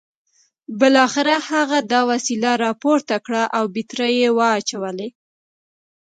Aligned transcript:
بالاخره 0.79 1.35
هغه 1.49 1.79
دا 1.91 1.99
وسیله 2.11 2.51
راپورته 2.65 3.15
کړه 3.25 3.43
او 3.57 3.63
بیټرۍ 3.75 4.13
یې 4.21 4.29
واچولې 4.37 5.07